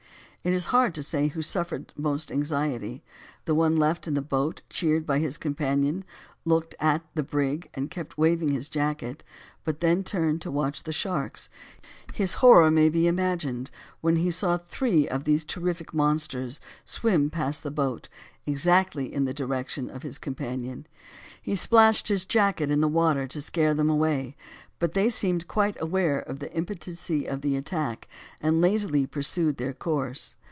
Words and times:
It 0.43 0.53
is 0.53 0.65
hard 0.73 0.95
to 0.95 1.03
say 1.03 1.27
who 1.27 1.43
suffered 1.43 1.93
the 1.95 2.01
most 2.01 2.31
anxiety. 2.31 3.03
The 3.45 3.53
one 3.53 3.75
left 3.77 4.07
in 4.07 4.15
the 4.15 4.23
boat 4.23 4.63
cheered 4.71 5.07
his 5.07 5.37
companion, 5.37 6.03
looked 6.45 6.73
at 6.79 7.03
the 7.13 7.21
brig, 7.21 7.69
and 7.75 7.91
kept 7.91 8.17
waving 8.17 8.49
his 8.49 8.67
jacket, 8.67 9.23
then 9.79 10.03
turned 10.03 10.41
to 10.41 10.49
watch 10.51 10.83
the 10.83 10.91
sharks; 10.91 11.47
his 12.13 12.33
horror 12.35 12.69
may 12.71 12.89
be 12.89 13.05
imagined 13.07 13.69
when 14.01 14.15
he 14.17 14.29
saw 14.31 14.57
three 14.57 15.07
of 15.07 15.23
these 15.23 15.45
terrific 15.45 15.93
monsters 15.93 16.59
swim 16.85 17.29
past 17.29 17.61
the 17.63 17.71
boat, 17.71 18.09
exactly 18.45 19.11
in 19.13 19.25
the 19.25 19.35
direction 19.35 19.89
of 19.89 20.01
his 20.03 20.17
companion; 20.17 20.85
he 21.41 21.55
splashed 21.55 22.07
his 22.09 22.25
jacket 22.25 22.69
in 22.69 22.81
the 22.81 22.87
water 22.87 23.27
to 23.27 23.39
scare 23.41 23.73
them 23.73 23.89
away, 23.89 24.35
but 24.77 24.93
they 24.93 25.07
seemed 25.09 25.47
quite 25.47 25.79
aware 25.81 26.19
of 26.19 26.39
the 26.39 26.53
impotency 26.57 27.25
of 27.25 27.41
the 27.41 27.55
attack, 27.55 28.07
and 28.41 28.59
lazily 28.61 29.05
pursued 29.07 29.55
their 29.57 29.73
course. 29.73 30.35